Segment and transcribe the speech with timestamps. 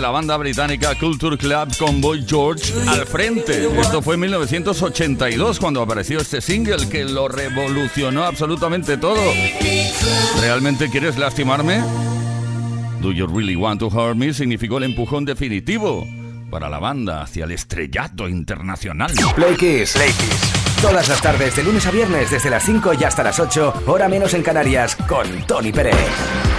[0.00, 3.68] De la banda británica Culture Club con Boy George al frente.
[3.78, 9.20] Esto fue en 1982 cuando apareció este single que lo revolucionó absolutamente todo.
[10.40, 11.82] ¿Realmente quieres lastimarme?
[13.02, 16.06] Do You Really Want to Hurt Me significó el empujón definitivo
[16.50, 19.12] para la banda hacia el estrellato internacional.
[19.36, 19.98] Play Kiss.
[20.80, 24.08] Todas las tardes, de lunes a viernes, desde las 5 y hasta las 8, hora
[24.08, 26.49] menos en Canarias, con Tony Pérez.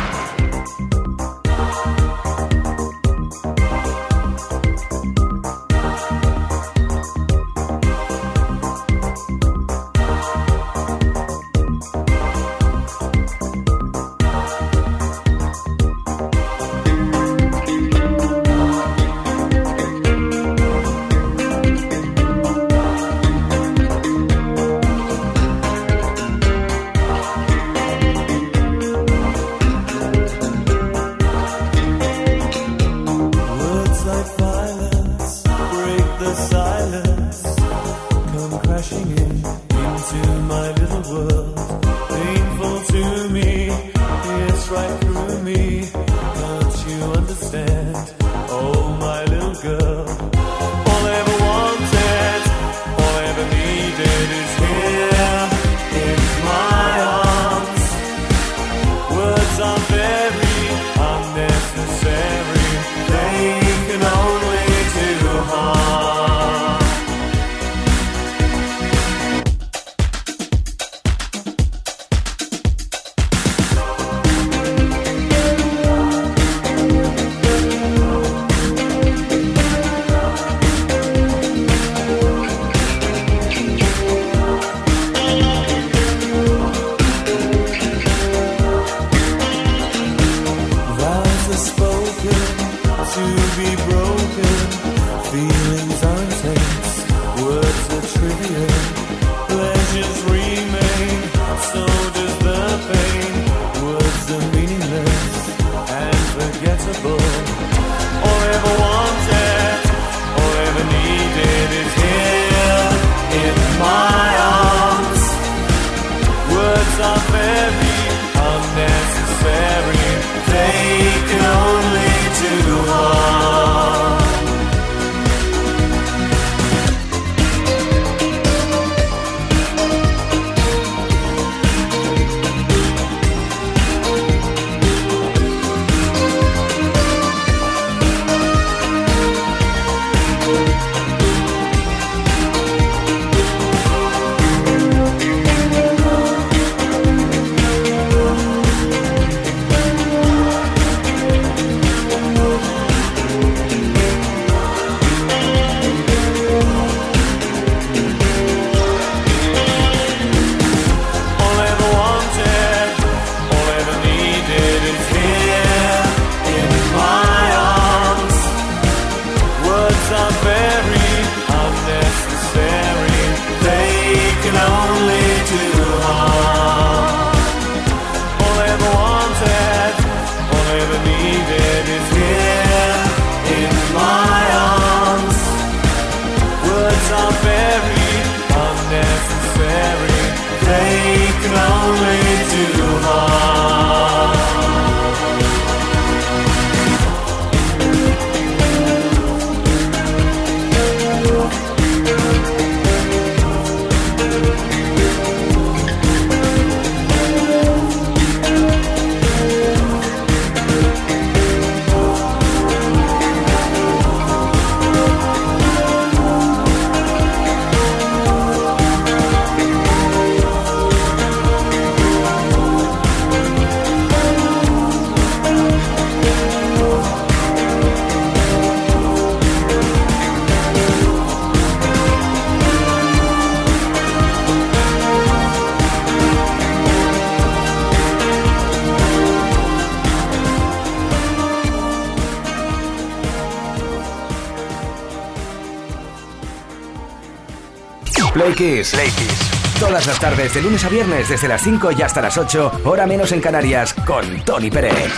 [249.78, 253.06] Todas las tardes, de lunes a viernes, desde las 5 y hasta las 8, hora
[253.06, 255.12] menos en Canarias, con Tony Pérez.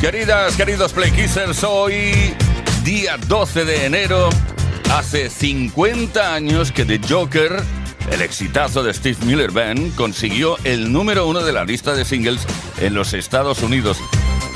[0.00, 1.12] Queridas, queridos Play
[1.68, 2.34] hoy,
[2.82, 4.30] día 12 de enero,
[4.92, 7.62] hace 50 años que The Joker,
[8.10, 12.40] el exitazo de Steve Miller Band, consiguió el número uno de la lista de singles
[12.80, 13.98] en los Estados Unidos.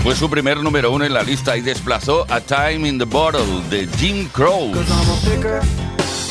[0.02, 3.62] Fue su primer número uno en la lista y desplazó a Time in the Bottle
[3.70, 4.72] de Jim Crow.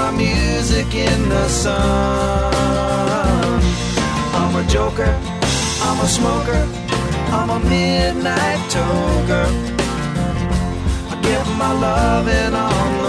[0.00, 2.52] my music in the sun.
[4.40, 5.12] I'm a joker,
[5.86, 6.62] I'm a smoker,
[7.36, 9.46] I'm a midnight toker.
[11.12, 12.99] I get my loving on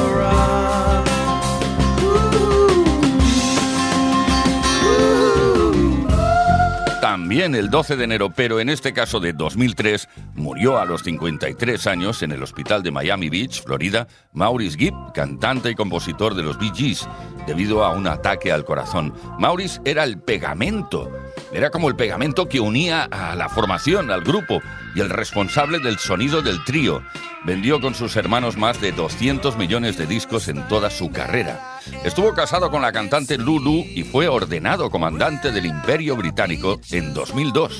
[7.01, 11.87] También el 12 de enero, pero en este caso de 2003, murió a los 53
[11.87, 16.59] años en el hospital de Miami Beach, Florida, Maurice Gibb, cantante y compositor de los
[16.59, 17.09] Bee Gees,
[17.47, 19.15] debido a un ataque al corazón.
[19.39, 21.11] Maurice era el pegamento,
[21.51, 24.61] era como el pegamento que unía a la formación, al grupo,
[24.93, 27.01] y el responsable del sonido del trío.
[27.45, 31.70] Vendió con sus hermanos más de 200 millones de discos en toda su carrera.
[32.03, 37.79] Estuvo casado con la cantante Lulu y fue ordenado comandante del Imperio Británico en 2002.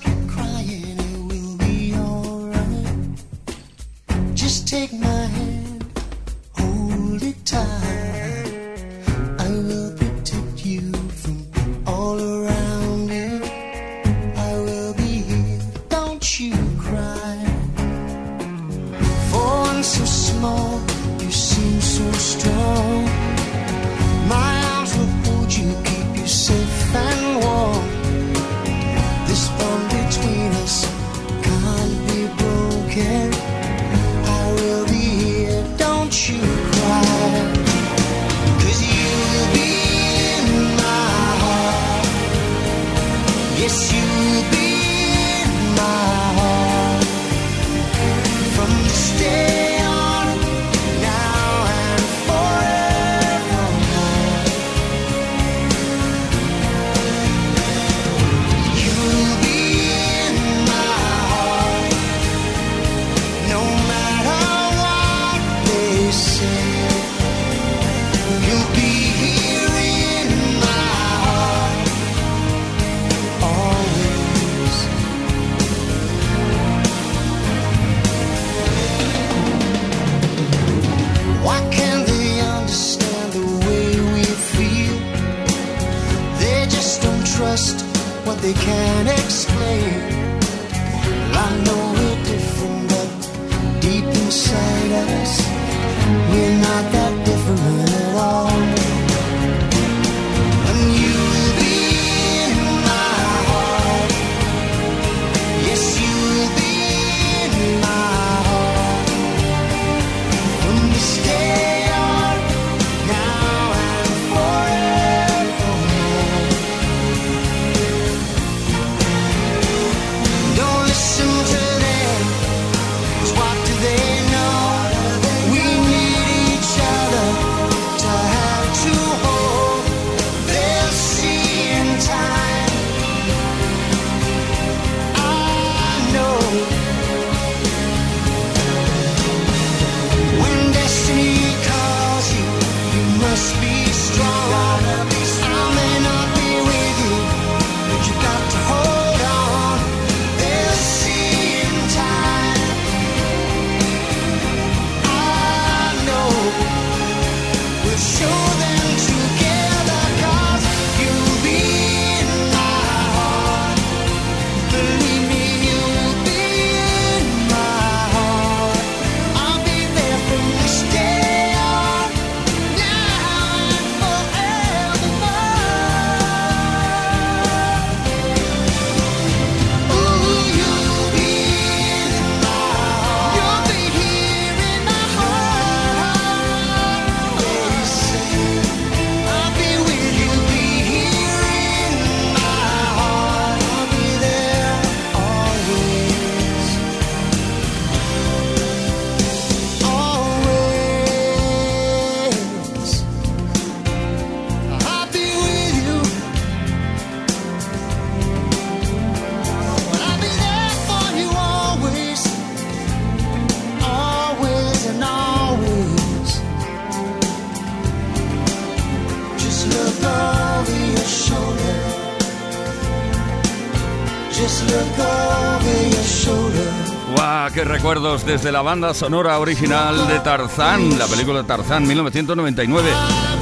[227.81, 230.99] recuerdos desde la banda sonora original de Tarzán!
[230.99, 232.91] La película Tarzán, 1999.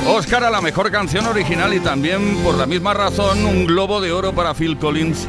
[0.08, 4.14] Oscar a la mejor canción original y también, por la misma razón, un globo de
[4.14, 5.28] oro para Phil Collins.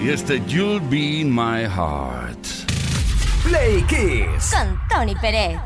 [0.00, 2.38] Y este You'll Be in My Heart.
[3.42, 4.52] Play Kiss.
[4.52, 5.58] Con Tony Peret.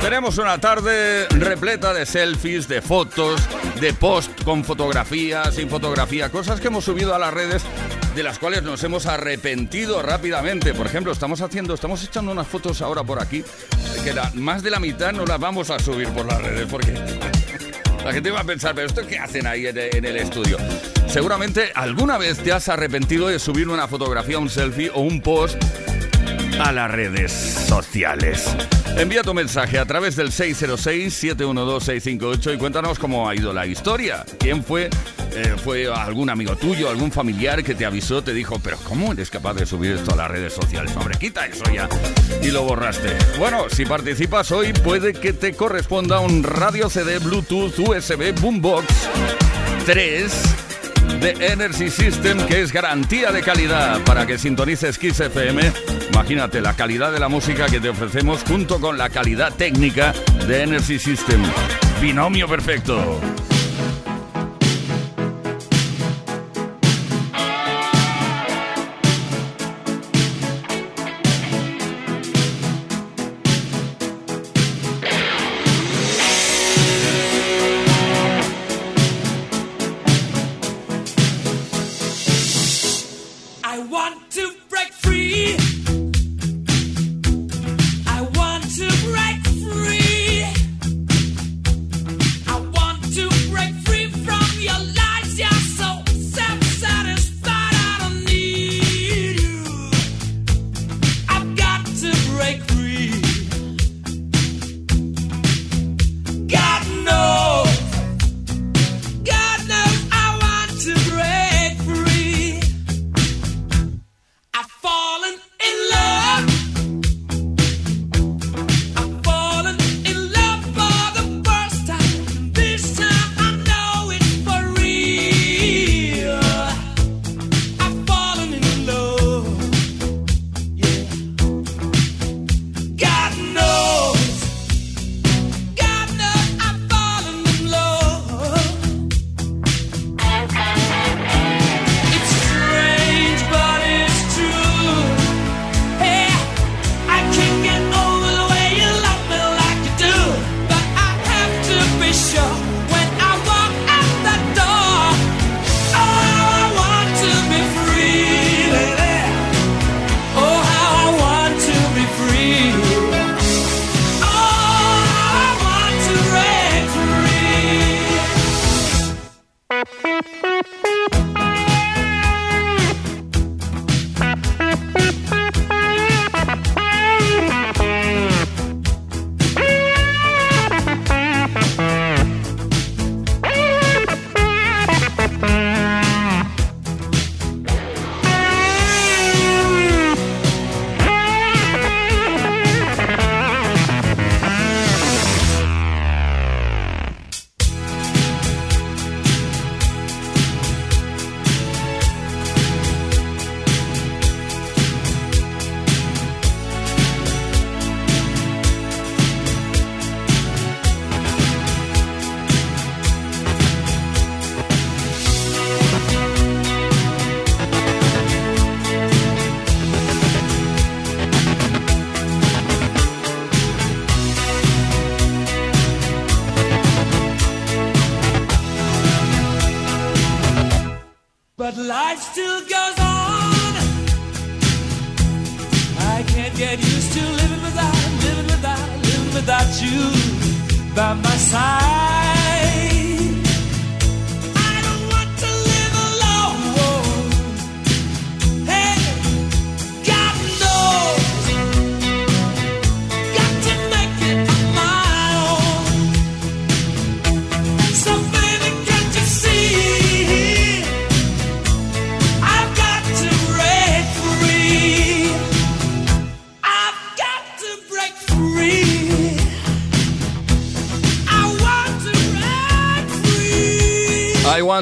[0.00, 3.42] Tenemos una tarde repleta de selfies, de fotos,
[3.78, 7.62] de post con fotografía, sin fotografía, cosas que hemos subido a las redes
[8.16, 10.72] de las cuales nos hemos arrepentido rápidamente.
[10.74, 13.44] Por ejemplo, estamos haciendo, estamos echando unas fotos ahora por aquí,
[14.02, 16.94] que la- más de la mitad no las vamos a subir por las redes, porque
[18.04, 20.56] la gente va a pensar, pero ¿esto qué hacen ahí en, en el estudio?
[21.08, 25.56] Seguramente alguna vez te has arrepentido de subir una fotografía, un selfie o un post
[26.58, 28.56] a las redes sociales.
[28.96, 34.24] Envía tu mensaje a través del 606-712-658 y cuéntanos cómo ha ido la historia.
[34.38, 34.88] ¿Quién fue?
[35.34, 39.28] Eh, ¿Fue algún amigo tuyo, algún familiar que te avisó, te dijo, pero ¿cómo eres
[39.28, 40.96] capaz de subir esto a las redes sociales?
[40.96, 41.90] Hombre, quita eso ya.
[42.42, 43.10] Y lo borraste.
[43.38, 48.86] Bueno, si participas hoy, puede que te corresponda un radio CD Bluetooth USB Boombox
[49.84, 50.65] 3
[51.20, 55.72] de Energy System, que es garantía de calidad para que sintonices Kiss FM.
[56.12, 60.12] Imagínate la calidad de la música que te ofrecemos junto con la calidad técnica
[60.46, 61.42] de Energy System.
[62.00, 63.20] Binomio perfecto.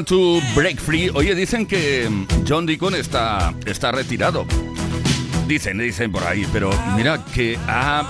[0.05, 1.09] To Break Free.
[1.13, 2.09] Oye, dicen que
[2.47, 4.45] John Deacon está, está retirado.
[5.47, 8.07] Dicen, dicen por ahí, pero mira que ha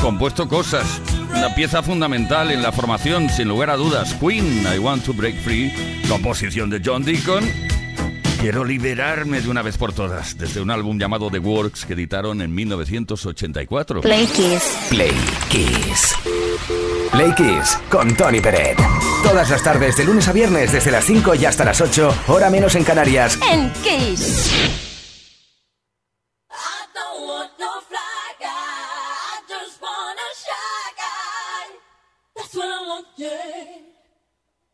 [0.00, 1.00] compuesto cosas.
[1.36, 4.14] Una pieza fundamental en la formación, sin lugar a dudas.
[4.14, 5.72] Queen, I Want to Break Free,
[6.08, 7.44] composición de John Deacon.
[8.40, 12.40] Quiero liberarme de una vez por todas, desde un álbum llamado The Works que editaron
[12.40, 14.00] en 1984.
[14.00, 14.62] Play Kiss.
[14.88, 15.12] Play
[15.50, 16.39] Kiss.
[17.12, 18.78] Play Kiss con Tony Peret.
[19.22, 22.50] Todas las tardes, de lunes a viernes, desde las 5 y hasta las 8, hora
[22.50, 23.38] menos en Canarias.
[23.50, 24.50] En Kiss.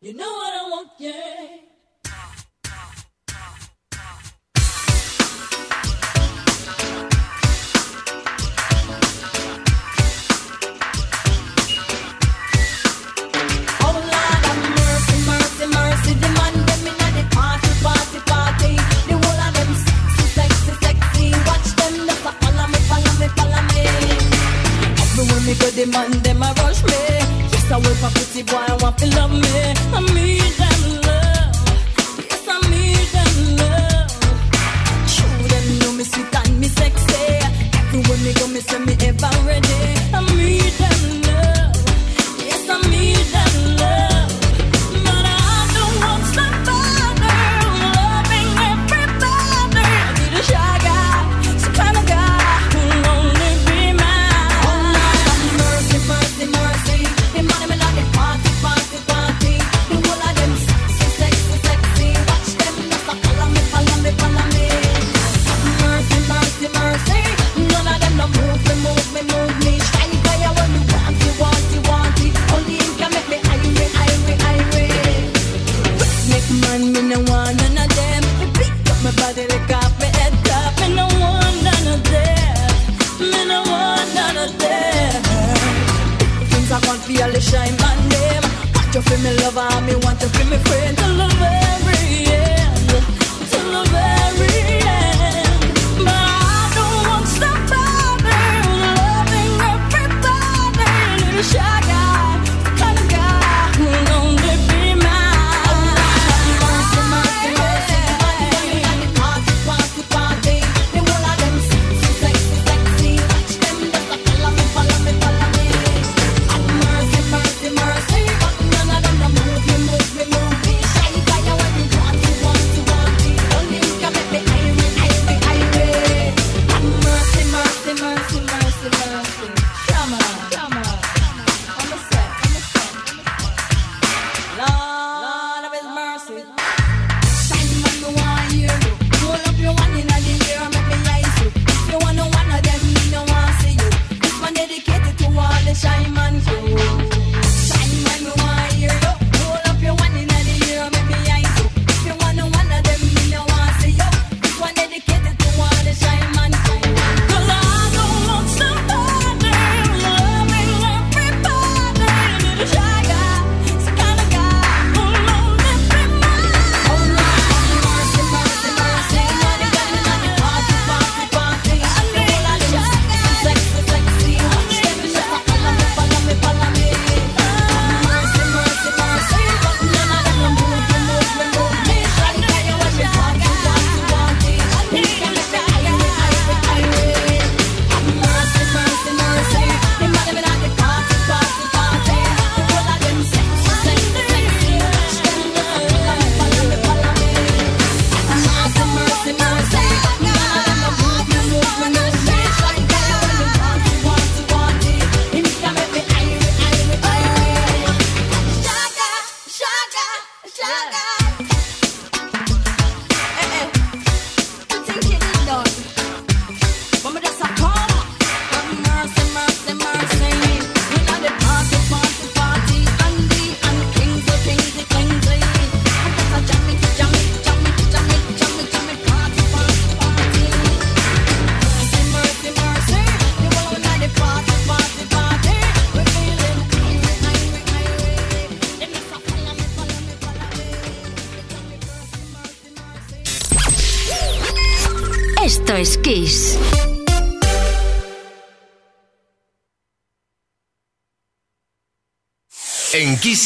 [0.07, 1.76] You know what I want, yeah.
[25.47, 26.99] me go demand them a rush me.
[27.53, 29.57] Yes, I work for pretty boy, I want to love me.
[29.95, 31.55] I need them love.
[32.31, 34.11] Yes, I need them love.
[35.15, 37.25] Show them know me sweet and me sexy.
[37.79, 39.79] Everywhere me go, me say me ever ready.
[40.13, 40.96] I need them.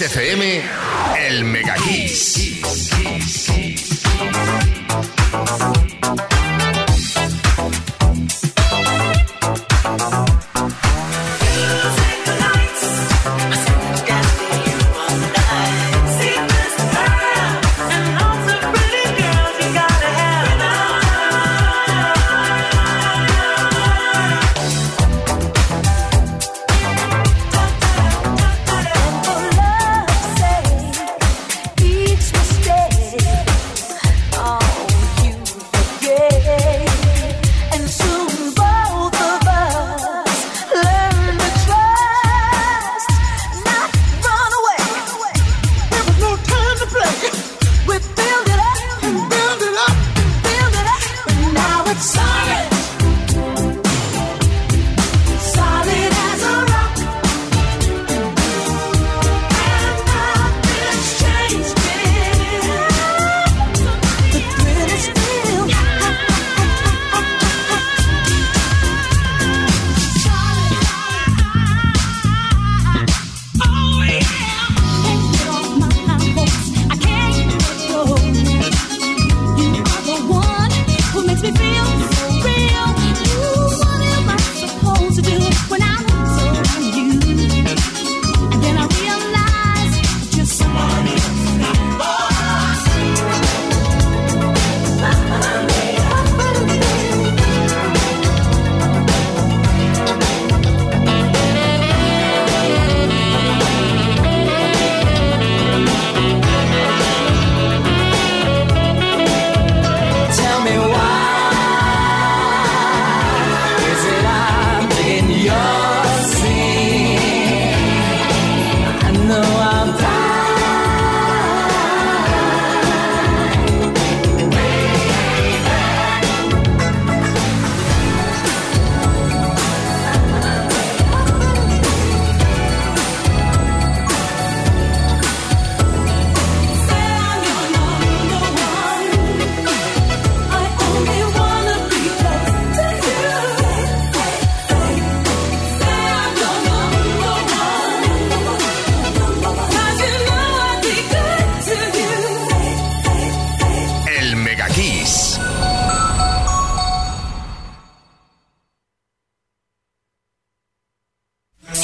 [0.00, 0.59] XFM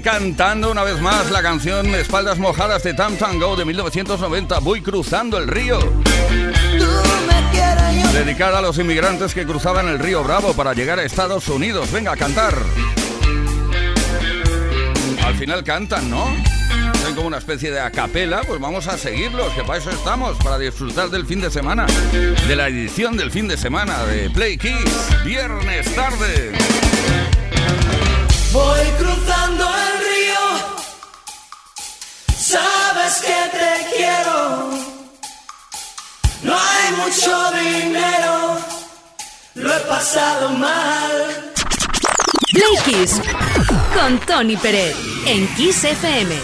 [0.00, 5.38] Cantando una vez más la canción Espaldas Mojadas de Tam Tango de 1990, Voy cruzando
[5.38, 5.78] el río.
[8.12, 11.90] Dedicada a los inmigrantes que cruzaban el río Bravo para llegar a Estados Unidos.
[11.92, 12.54] Venga a cantar.
[15.24, 16.26] Al final cantan, ¿no?
[17.02, 20.58] Son como una especie de acapela, pues vamos a seguirlos, que para eso estamos, para
[20.58, 21.86] disfrutar del fin de semana,
[22.46, 26.52] de la edición del fin de semana de Play Kiss, viernes tarde.
[28.52, 29.87] Voy cruzando el
[32.48, 34.70] sabes que te quiero.
[36.42, 38.58] No hay mucho dinero,
[39.54, 41.52] lo he pasado mal.
[42.52, 43.20] Play Kiss
[43.94, 44.96] con Tony Pérez
[45.26, 46.34] en Kiss FM.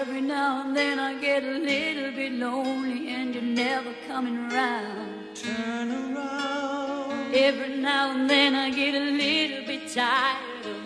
[0.00, 5.34] Every now and then I get a little bit lonely and you're never coming around.
[5.34, 7.34] Turn around.
[7.34, 10.57] Every now and then I get a little bit tired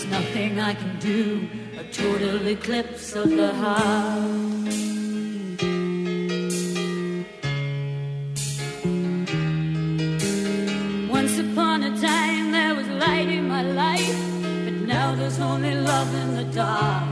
[0.00, 1.46] There's nothing I can do,
[1.78, 4.40] a total eclipse of the heart.
[11.10, 14.16] Once upon a time there was light in my life,
[14.64, 17.09] but now there's only love in the dark.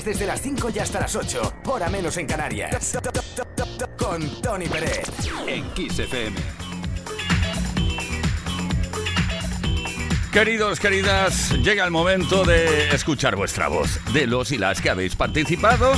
[0.00, 1.54] Viernes, desde las 5 y hasta las 8.
[1.66, 2.98] Hora menos en Canarias.
[3.98, 5.04] Con Tony Pérez.
[5.46, 6.36] En Kiss FM.
[10.32, 15.16] Queridos, queridas, llega el momento de escuchar vuestra voz, de los y las que habéis
[15.16, 15.92] participado.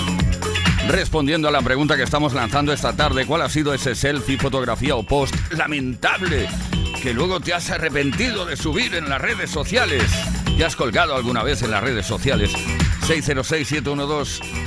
[0.88, 4.96] Respondiendo a la pregunta que estamos lanzando esta tarde, ¿cuál ha sido ese selfie, fotografía
[4.96, 6.48] o post lamentable
[7.03, 10.05] que luego te has arrepentido de subir en las redes sociales?
[10.57, 12.53] ¿Te has colgado alguna vez en las redes sociales?
[13.03, 14.61] 606-712.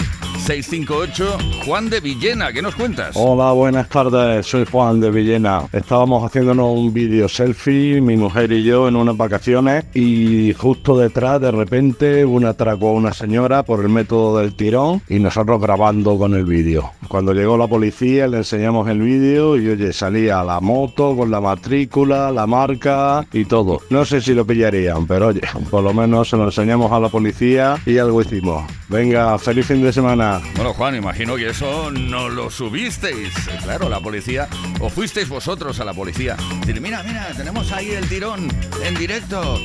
[0.45, 1.65] 606-712-658.
[1.65, 3.15] Juan de Villena, ¿qué nos cuentas?
[3.15, 5.63] Hola, buenas tardes, soy Juan de Villena.
[5.71, 11.41] Estábamos haciéndonos un vídeo selfie, mi mujer y yo, en unas vacaciones y justo detrás,
[11.41, 16.17] de repente, un atraco a una señora por el método del tirón y nosotros grabando
[16.17, 16.91] con el vídeo.
[17.07, 21.41] Cuando llegó la policía le enseñamos el vídeo y oye, salía la moto con la
[21.41, 23.81] matrícula, la marca y todo.
[23.89, 25.41] No sé si lo pillarían, pero oye,
[25.71, 28.63] por lo menos se lo enseñamos a la policía y algo hicimos.
[28.95, 30.39] Venga, feliz fin de semana.
[30.55, 33.33] Bueno, Juan, imagino que eso no lo subisteis.
[33.61, 34.47] Claro, la policía.
[34.79, 36.37] O fuisteis vosotros a la policía.
[36.65, 38.47] Mira, mira, tenemos ahí el tirón
[38.85, 39.59] en directo.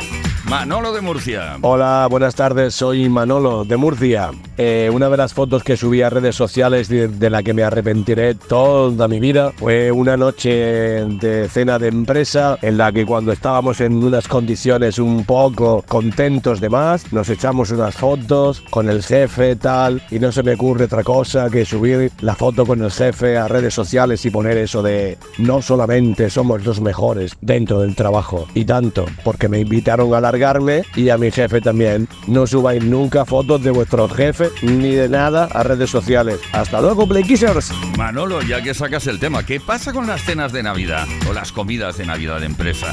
[0.45, 1.59] Manolo de Murcia.
[1.61, 4.30] Hola, buenas tardes, soy Manolo de Murcia.
[4.57, 7.62] Eh, una de las fotos que subí a redes sociales de, de la que me
[7.62, 13.32] arrepentiré toda mi vida fue una noche de cena de empresa en la que cuando
[13.32, 19.03] estábamos en unas condiciones un poco contentos de más, nos echamos unas fotos con el
[19.03, 22.91] jefe tal y no se me ocurre otra cosa que subir la foto con el
[22.91, 27.95] jefe a redes sociales y poner eso de no solamente somos los mejores dentro del
[27.95, 32.07] trabajo y tanto porque me invitaron a largarme y a mi jefe también.
[32.28, 36.39] No subáis nunca fotos de vuestros jefes ni de nada a redes sociales.
[36.53, 37.72] Hasta luego, Play Kissers.
[37.99, 41.51] Manolo, ya que sacas el tema, ¿qué pasa con las cenas de Navidad o las
[41.53, 42.93] comidas de Navidad de empresa?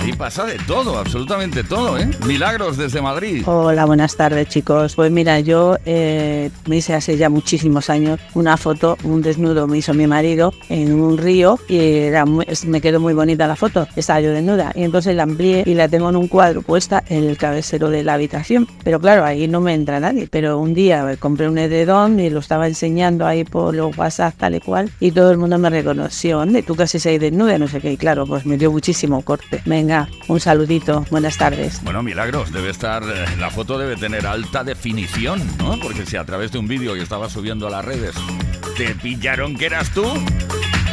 [0.00, 2.08] Ahí pasa de todo, absolutamente todo, ¿eh?
[2.26, 3.42] Milagros desde Madrid.
[3.46, 4.94] Hola, buenas tardes chicos.
[4.94, 9.78] Pues mira, yo eh, me hice hace ya muchísimos años una foto, un desnudo me
[9.78, 13.86] hizo mi marido en un río y era muy- me quedó muy bonita la foto.
[13.96, 17.24] Estaba yo desnuda y entonces la amplié y la tengo en un cuadro puesta en
[17.24, 18.68] el cabecero de la habitación.
[18.84, 20.28] Pero claro, ahí no me entra nadie.
[20.30, 24.54] Pero un día compré un edredón y lo estaba enseñando ahí por los WhatsApp tal
[24.54, 26.38] y cual y todo el mundo me reconoció.
[26.38, 26.62] ¿Dónde?
[26.62, 27.90] Tú casi se desnuda, no sé qué.
[27.90, 29.60] Y claro, pues me dio muchísimo corte.
[29.64, 31.04] Venga, un saludito.
[31.10, 31.82] Buenas tardes.
[31.82, 35.80] Bueno, Milagros, debe estar, eh, la foto debe tener alta definición, ¿no?
[35.82, 38.14] Porque si a través de un vídeo que estaba subiendo a las redes
[38.76, 40.04] te pillaron que eras tú,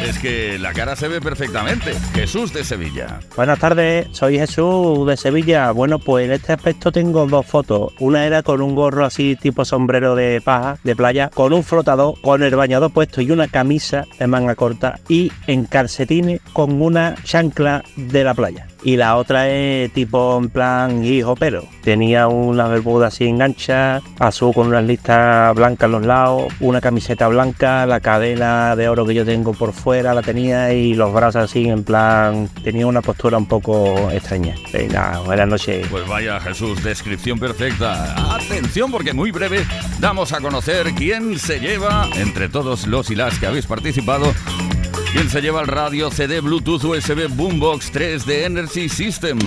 [0.02, 1.94] es que la cara se ve perfectamente.
[2.14, 3.20] Jesús de Sevilla.
[3.36, 5.70] Buenas tardes, soy Jesús de Sevilla.
[5.70, 7.92] Bueno, pues en este aspecto tengo dos fotos.
[8.00, 12.20] Una era con un gorro así tipo sombrero de paja, de playa, con un flotador,
[12.20, 17.14] con el bañador puesto y una camisa de manga corta y en calcetines con una
[17.24, 18.66] chancla de la playa.
[18.82, 21.64] Y la otra es tipo en plan hijo pero.
[21.82, 27.28] Tenía una bermuda así engancha, azul con unas listas blancas a los lados, una camiseta
[27.28, 31.44] blanca, la cadena de oro que yo tengo por fuera la tenía y los brazos
[31.44, 32.48] así en plan.
[32.62, 34.54] Tenía una postura un poco extraña.
[34.72, 35.86] Venga, buenas noches.
[35.90, 38.34] Pues vaya Jesús, descripción perfecta.
[38.34, 39.64] Atención porque muy breve
[40.00, 44.32] damos a conocer quién se lleva, entre todos los y las que habéis participado,
[45.12, 49.38] quién se lleva el radio CD Bluetooth USB Boombox 3 de Energy System.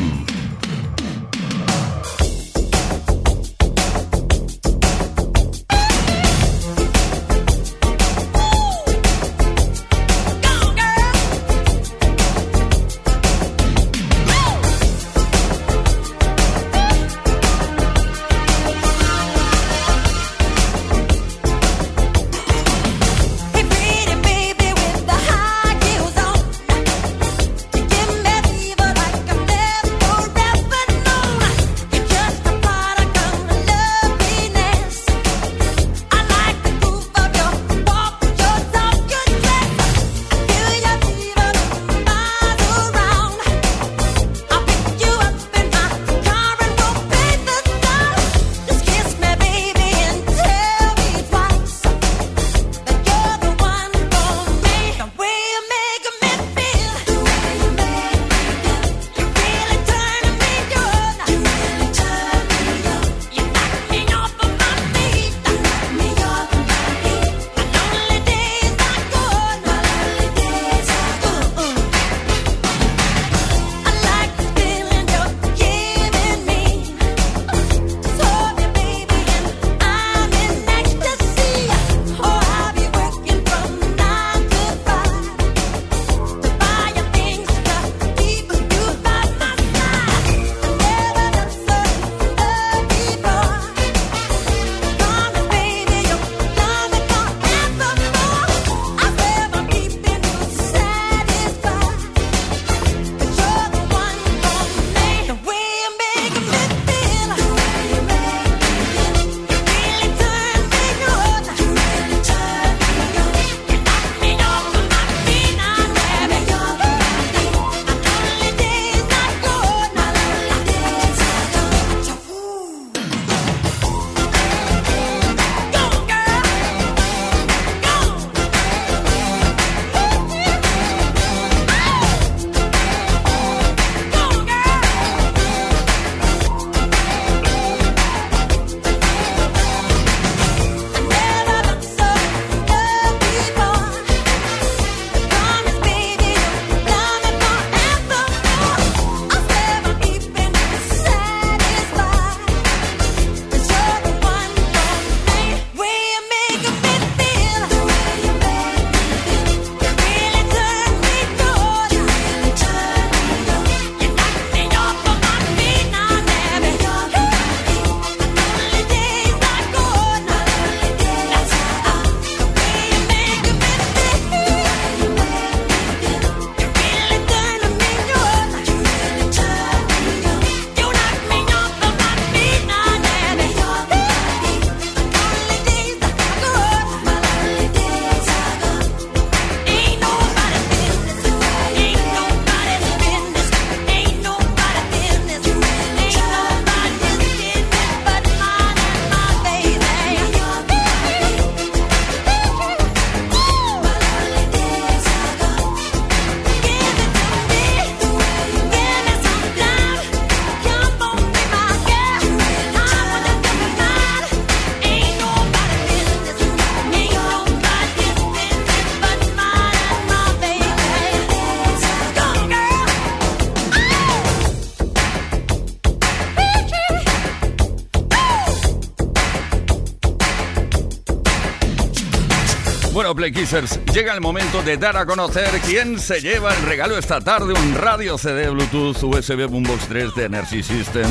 [233.20, 237.20] Bueno, Playkissers, llega el momento de dar a conocer quién se lleva el regalo esta
[237.20, 241.10] tarde, un radio CD Bluetooth USB Boombox 3 de Energy System.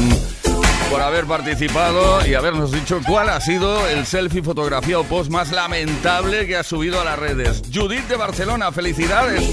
[0.91, 5.53] Por haber participado y habernos dicho cuál ha sido el selfie, fotografía o post más
[5.53, 7.63] lamentable que ha subido a las redes.
[7.71, 9.53] Judith de Barcelona, felicidades.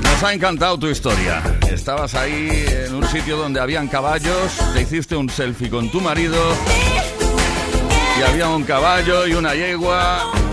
[0.00, 1.42] Nos ha encantado tu historia.
[1.68, 6.38] Estabas ahí en un sitio donde habían caballos, te hiciste un selfie con tu marido
[8.16, 10.45] y había un caballo y una yegua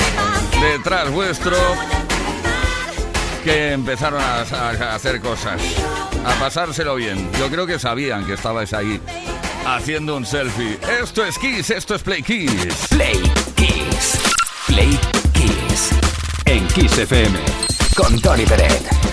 [0.63, 1.57] detrás vuestro
[3.43, 4.41] que empezaron a,
[4.95, 5.61] hacer cosas,
[6.25, 7.29] a pasárselo bien.
[7.37, 9.01] Yo creo que sabían que estabais ahí
[9.65, 10.79] haciendo un selfie.
[11.01, 12.87] Esto es Kiss, esto es Play Kiss.
[12.89, 13.21] Play
[13.55, 14.19] Kiss.
[14.67, 14.99] Play
[15.33, 15.89] Kiss.
[16.45, 17.37] En Kiss FM.
[17.95, 19.12] Con Tony Pérez.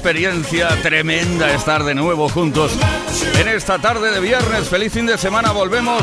[0.00, 2.72] Experiencia tremenda estar de nuevo juntos
[3.38, 4.66] en esta tarde de viernes.
[4.66, 6.00] Feliz fin de semana, volvemos.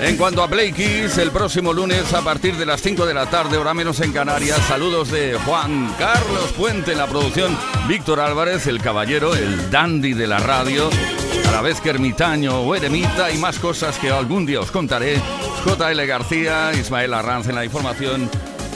[0.00, 3.26] En cuanto a Play Kiss, el próximo lunes a partir de las 5 de la
[3.26, 4.58] tarde, hora menos en Canarias.
[4.66, 7.54] Saludos de Juan Carlos Puente en la producción,
[7.86, 10.88] Víctor Álvarez, el caballero, el dandy de la radio,
[11.48, 15.20] a la vez que ermitaño o eremita y más cosas que algún día os contaré.
[15.66, 18.30] JL García, Ismael Arranz en la información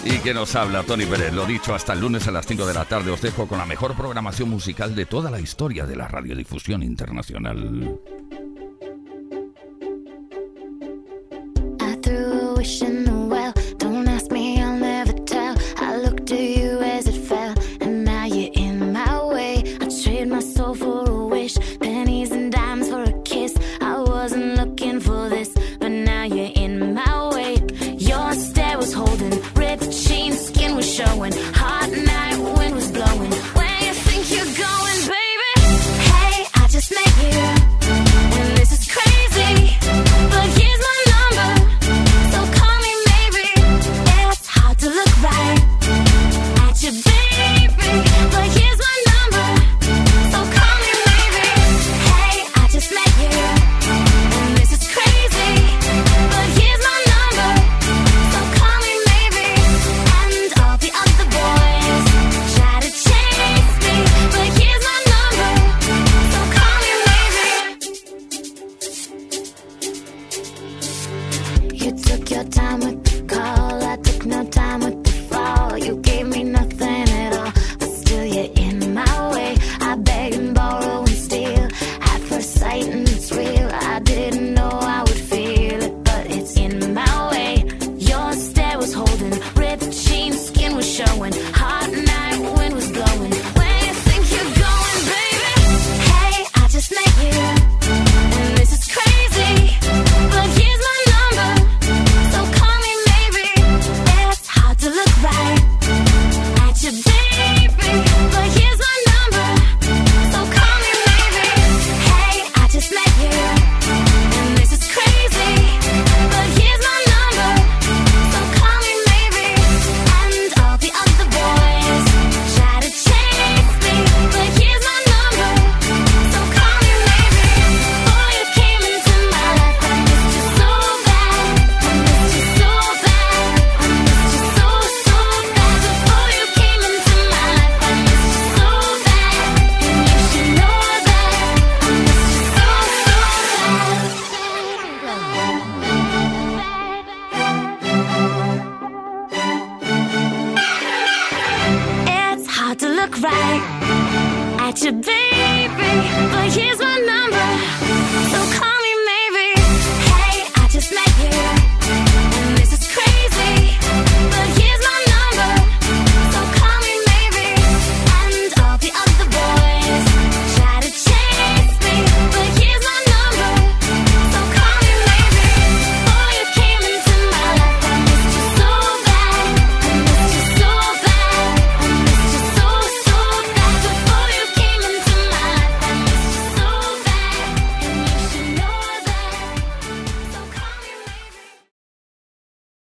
[0.05, 1.33] y que nos habla Tony Pérez.
[1.33, 3.67] Lo dicho, hasta el lunes a las 5 de la tarde os dejo con la
[3.67, 8.01] mejor programación musical de toda la historia de la radiodifusión internacional.